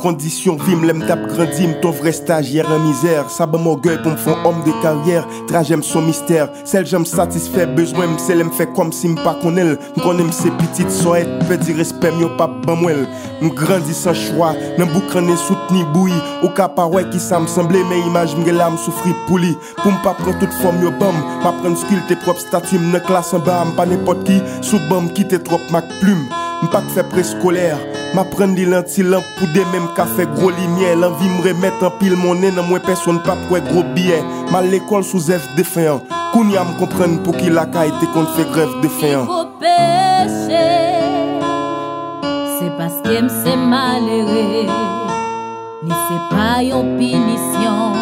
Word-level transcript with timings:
condition 0.00 0.56
vim 0.56 0.84
l'aime 0.84 1.04
tap 1.06 1.20
grandim 1.28 1.74
ton 1.80 1.92
stagiaire 2.12 2.70
en 2.70 2.78
misère. 2.78 3.30
Ça 3.30 3.46
bon 3.46 3.66
orgueil 3.66 3.98
pour 4.02 4.12
me 4.12 4.16
faire 4.16 4.38
homme 4.44 4.62
de 4.64 4.72
carrière. 4.82 5.26
Trajet 5.46 5.76
son 5.82 6.02
mystère. 6.02 6.48
Celle 6.64 6.86
j'aime 6.86 7.04
satisfait 7.04 7.66
besoin 7.66 8.06
c'est 8.18 8.34
l'aime 8.34 8.50
fait 8.50 8.72
comme 8.74 8.92
si 8.92 9.08
m'pas 9.08 9.34
qu'on 9.34 9.56
elle 9.56 9.78
m'connais 9.96 10.24
ces 10.32 10.50
petites 10.50 10.90
soettes 10.90 11.28
petit 11.48 11.72
respect 11.72 12.12
mieux 12.12 12.34
pas 12.36 12.46
ban 12.48 12.76
moi 12.76 12.92
m'grandis 13.40 13.94
sans 13.94 14.14
choix 14.14 14.54
nan 14.78 14.88
boucrané 14.88 15.36
soutenu 15.36 15.84
bouilli. 15.92 16.14
Au 16.42 16.48
cas 16.48 16.68
par 16.68 16.90
ouais 16.90 17.08
qui 17.10 17.20
ça 17.20 17.38
me 17.38 17.46
semblait 17.46 17.84
mais 17.88 18.00
image 18.00 18.36
m'gè 18.36 18.52
l'âme 18.52 18.78
souffrir 18.78 19.14
pour 19.26 19.38
lui 19.38 19.56
pour 19.82 19.92
m'pas 19.92 20.14
prendre 20.14 20.38
toute 20.38 20.52
forme 20.54 20.82
yo 20.82 20.90
bam. 20.90 21.14
Pas 21.42 21.52
prendre 21.52 21.76
sculpter 21.76 22.16
propre 22.16 22.40
statut 22.40 22.78
m'ne 22.78 23.00
classe 23.00 23.34
en 23.34 23.38
bas. 23.38 23.66
Pas 23.76 23.86
n'importe 23.86 24.24
qui 24.24 24.40
sous 24.62 24.80
bam 24.88 25.12
qui 25.12 25.26
t'es 25.26 25.38
trop 25.38 25.60
mac 25.70 25.84
plume. 26.00 26.24
M'pas 26.62 26.82
fait 26.94 27.04
préscolaire 28.10 28.14
M'apprendre 28.14 28.56
li 28.56 28.64
lanti 28.64 29.02
lamp 29.02 29.22
pour 29.38 29.48
des 29.48 29.64
mêmes 29.66 29.88
café 29.94 30.26
gros 30.34 30.50
lumière. 30.50 30.96
L'envie 30.96 31.28
me 31.28 31.42
remettre 31.42 31.84
en 31.84 31.90
pile 31.90 32.16
monnaie 32.16 32.50
dans 32.50 32.62
moins 32.62 32.80
personne 32.80 33.20
pas 33.22 33.36
pour 33.48 33.58
gros 33.60 33.84
billet. 33.94 34.22
Mal 34.50 34.70
l'école 34.70 35.04
sous 35.04 35.20
F 35.20 35.54
défaillant 35.56 36.02
Kounia 36.32 36.64
me 36.64 36.78
comprendre 36.78 37.22
pour 37.22 37.36
qui 37.36 37.50
la 37.50 37.64
été 37.64 38.06
qu'on 38.12 38.26
fait 38.26 38.48
grève 38.50 38.80
défaillant 38.82 39.26
C'est 42.58 42.76
parce 42.76 43.00
que 43.02 43.28
c'est 43.44 43.56
malheureux. 43.56 44.66
Ni 45.84 45.92
c'est 46.08 46.36
pas 46.36 46.62
une 46.62 46.98
punition. 46.98 47.92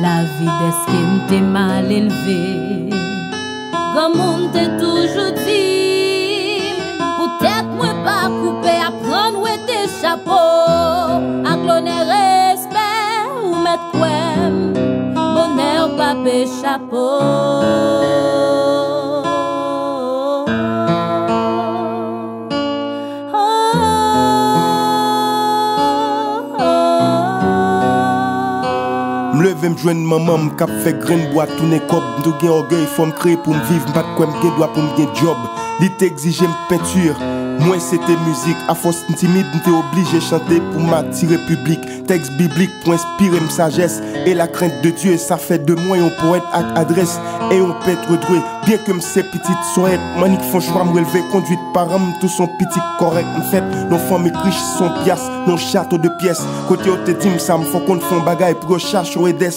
La 0.00 0.22
vie 0.38 0.46
d'est-ce 0.46 0.86
que 0.86 1.28
t'es 1.28 1.40
mal 1.40 1.90
élevé? 1.90 2.90
Comme 3.92 4.20
on 4.20 4.48
t'a 4.52 4.66
toujours 4.78 5.34
frape 16.10 16.46
chapeau. 16.62 17.20
Mleve 29.34 29.68
mjwen 29.68 30.06
maman 30.06 30.44
m 30.44 30.50
kap 30.56 30.70
fe 30.84 30.92
gren 30.92 31.28
bwa 31.32 31.46
toune 31.46 31.80
kob. 31.88 32.02
Mdou 32.18 32.34
gen 32.40 32.50
orgey 32.58 32.86
fom 32.96 33.12
kre 33.12 33.36
pou 33.44 33.54
mviv 33.54 33.86
mbat 33.92 34.16
kwen 34.18 34.34
mgen 34.34 34.56
dwa 34.58 34.72
pou 34.74 34.82
mgen 34.82 35.14
job. 35.22 35.38
Li 35.80 35.88
te 35.98 36.10
exige 36.10 36.48
m 36.48 36.56
peintur 36.68 37.39
Mwen 37.58 37.80
c'était 37.80 38.16
musique, 38.26 38.56
à 38.68 38.74
force 38.74 39.04
timide, 39.16 39.46
m'étais 39.52 39.70
obligé 39.70 40.20
chanter 40.20 40.60
pour 40.72 40.80
m'attirer 40.82 41.38
public. 41.46 41.80
Texte 42.06 42.32
biblique 42.32 42.70
pour 42.84 42.94
inspirer 42.94 43.40
ma 43.40 43.50
sagesse 43.50 44.00
et 44.26 44.34
la 44.34 44.46
crainte 44.46 44.82
de 44.82 44.90
Dieu. 44.90 45.16
Ça 45.16 45.36
fait 45.36 45.64
de 45.64 45.74
moi 45.74 45.96
un 45.96 46.08
poète 46.20 46.42
avec 46.52 46.76
adresse 46.76 47.18
et 47.50 47.60
on 47.60 47.72
peut 47.84 47.90
être 47.90 48.08
doué. 48.26 48.40
Bien 48.66 48.78
que 48.78 49.00
ces 49.00 49.22
petites 49.22 49.64
soiettes, 49.74 50.00
manique 50.18 50.42
font 50.42 50.60
choix 50.60 50.84
me 50.84 50.92
relever, 50.92 51.22
conduite 51.32 51.60
par 51.74 51.92
homme, 51.92 52.12
tout 52.20 52.28
son 52.28 52.46
petit 52.46 52.80
correct. 52.98 53.26
En 53.36 53.42
fait, 53.42 53.64
nos 53.90 53.98
familles 53.98 54.32
riches 54.44 54.54
sont 54.78 54.90
pièces, 55.04 55.28
nos 55.46 55.56
châteaux 55.56 55.98
de 55.98 56.10
pièces. 56.18 56.42
Côté 56.68 56.90
au 56.90 56.96
dit 56.96 57.38
ça 57.38 57.58
me 57.58 57.64
faut 57.64 57.80
qu'on 57.80 58.00
font 58.00 58.20
bagaille 58.20 58.54
pour 58.54 58.78
chercher 58.78 59.18
au 59.18 59.26
Edes. 59.26 59.52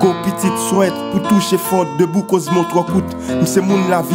Qu'aux 0.00 0.14
petites 0.24 0.58
souhaites 0.68 0.94
pour 1.12 1.22
toucher 1.22 1.58
fort 1.58 1.86
debout, 1.98 2.22
cause 2.22 2.50
mon 2.50 2.64
trois 2.64 2.84
coûte. 2.84 3.16
C'est 3.44 3.60
mon 3.60 3.88
la 3.88 4.02
vie 4.02 4.14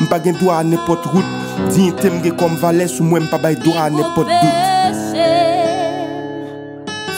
Mpa 0.00 0.18
gen 0.24 0.38
dwa 0.40 0.62
nepot 0.64 1.02
route. 1.12 1.34
Din 1.74 1.92
tem 1.98 2.22
gen 2.22 2.36
kom 2.38 2.54
vales 2.62 3.00
Ou 3.00 3.06
mwen 3.10 3.26
mpa 3.26 3.38
bay 3.42 3.56
dwa 3.58 3.88
nepot 3.90 4.28
dout. 4.30 4.68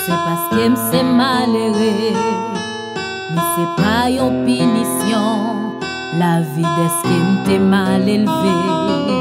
Se 0.04 0.12
paske 0.24 0.68
mse 0.72 1.02
malere 1.18 2.12
Me 3.30 3.42
se 3.54 3.64
pa 3.76 4.08
yon 4.10 4.40
pinisyon 4.46 5.70
La 6.18 6.32
vi 6.54 6.64
deske 6.64 7.16
mte 7.28 7.58
mal 7.62 8.08
eleve 8.08 9.20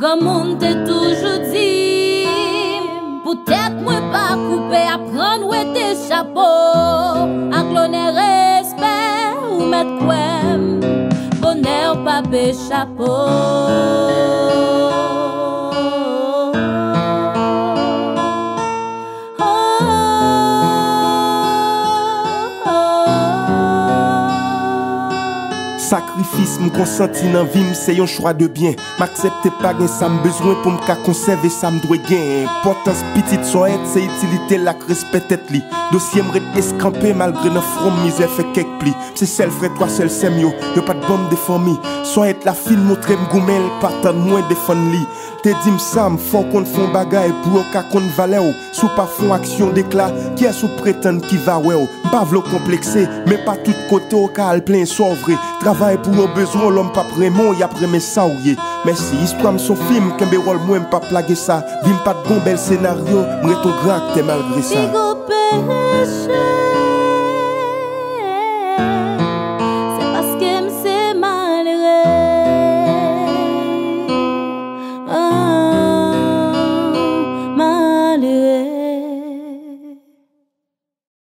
Gomoun 0.00 0.56
te 0.62 0.72
toujou 0.86 1.36
di 1.50 1.68
Poutet 3.24 3.76
mwen 3.82 4.08
pa 4.14 4.24
koupe 4.38 4.80
Apran 4.94 5.44
wè 5.50 5.64
te 5.74 5.90
chapo 6.06 6.69
peixe 12.30 12.72
a 12.72 12.86
pôr. 12.86 14.49
Sacrifice 25.90 26.60
me 26.60 26.70
consenti 26.70 27.28
dans 27.32 27.42
vie, 27.42 27.64
c'est 27.74 28.00
un 28.00 28.06
choix 28.06 28.32
de 28.32 28.46
bien. 28.46 28.74
M'accepter 29.00 29.50
pas 29.60 29.74
gain 29.74 29.88
ça 29.88 30.08
me 30.08 30.22
besoin 30.22 30.54
pour 30.62 30.70
me 30.70 31.04
conserver 31.04 31.48
ça 31.48 31.68
me 31.68 31.80
doit 31.80 31.96
gain. 31.96 32.46
Importance 32.60 33.02
petite 33.12 33.44
soette, 33.44 33.80
c'est 33.92 34.04
utilité 34.04 34.58
la 34.58 34.76
respect 34.86 35.18
tête 35.18 35.50
li. 35.50 35.60
Dossier 35.90 36.22
me 36.22 36.56
escampé 36.56 37.12
malgré 37.12 37.50
nos 37.50 37.60
front 37.60 37.90
misère 38.04 38.30
fait 38.30 38.46
quelques 38.54 38.78
plis. 38.78 38.94
C'est 39.16 39.26
celle 39.26 39.50
frère 39.50 39.74
toi 39.74 39.88
seul 39.88 40.08
c'est 40.08 40.30
mieux. 40.30 40.52
Y'a 40.76 40.82
pas 40.82 40.94
de 40.94 41.04
bombe 41.08 41.28
de 41.28 41.34
famille. 41.34 41.80
Soette 42.04 42.44
la 42.44 42.54
fille 42.54 42.76
montrer 42.76 43.16
m'goumel, 43.16 43.62
partant 43.80 44.12
moins 44.12 44.46
défendre 44.48 44.92
li. 44.92 45.04
Te 45.42 45.48
dim 45.64 45.78
sam, 45.78 46.18
faut 46.18 46.42
qu'on 46.52 46.64
font 46.66 46.92
bagaille 46.92 47.32
pour 47.42 47.64
ka 47.72 47.82
qu'on 47.90 48.06
valeur 48.14 48.44
Sous 48.72 48.88
pas 48.88 49.06
font 49.06 49.32
action 49.32 49.70
d'éclat, 49.70 50.12
qui 50.36 50.44
est 50.44 50.52
sous 50.52 50.68
prétendre 50.76 51.26
qui 51.26 51.38
va 51.38 51.58
ouais 51.58 51.88
Pas 52.12 52.24
v'lo 52.24 52.42
complexé, 52.42 53.08
mais 53.26 53.38
pas 53.44 53.56
tout 53.56 53.74
côté 53.88 54.14
au 54.16 54.28
cal 54.28 54.62
Travail 55.80 56.02
pour 56.02 56.12
nos 56.12 56.28
besoins, 56.28 56.70
l'homme 56.70 56.92
pas 56.92 57.06
vraiment, 57.16 57.54
y 57.54 57.62
a 57.62 57.68
mes 57.86 58.00
ça 58.00 58.26
Merci, 58.84 59.16
histoire 59.24 59.58
son 59.58 59.74
film, 59.74 60.14
qu'un 60.18 60.26
rôle 60.44 60.58
moi 60.66 60.78
pas 60.90 61.00
plaguer 61.00 61.34
ça. 61.34 61.64
Vim 61.84 61.96
pas 62.04 62.12
de 62.12 62.28
bon 62.28 62.38
bel 62.44 62.58
scénario, 62.58 63.24
m're 63.42 63.62
ton 63.62 63.70
grand 63.70 64.12
t'es 64.12 64.22
malgré 64.22 64.60
ça. 64.60 64.76